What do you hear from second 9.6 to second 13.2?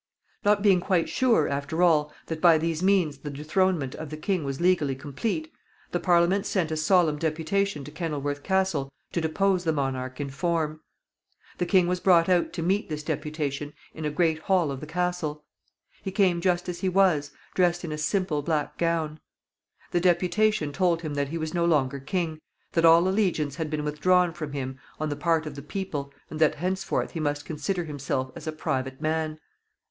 the monarch in form. The king was brought out to meet this